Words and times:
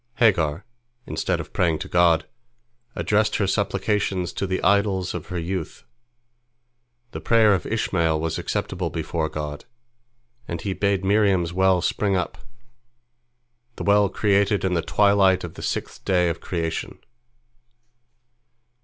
Hagar, 0.15 0.65
instead 1.05 1.39
of 1.39 1.53
praying 1.53 1.77
to 1.77 1.87
God, 1.87 2.25
addressed 2.95 3.35
her 3.35 3.45
supplications 3.45 4.33
to 4.33 4.47
the 4.47 4.59
idols 4.63 5.13
of 5.13 5.27
her 5.27 5.37
youth. 5.37 5.83
The 7.11 7.21
prayer 7.21 7.53
of 7.53 7.67
Ishmael 7.67 8.19
was 8.19 8.39
acceptable 8.39 8.89
before 8.89 9.29
God, 9.29 9.65
and 10.47 10.59
He 10.59 10.73
bade 10.73 11.05
Miriam's 11.05 11.53
well 11.53 11.81
spring 11.81 12.15
up, 12.15 12.39
the 13.75 13.83
well 13.83 14.09
created 14.09 14.65
in 14.65 14.73
the 14.73 14.81
twilight 14.81 15.43
of 15.43 15.53
the 15.53 15.61
sixth 15.61 16.03
day 16.03 16.29
of 16.29 16.41
creation. 16.41 16.97